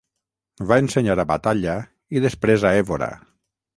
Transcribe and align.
Va 0.69 0.77
ensenyar 0.83 1.17
a 1.23 1.25
Batalha 1.33 1.75
i 2.17 2.25
després 2.25 2.67
a 2.67 2.73
Évora. 2.83 3.11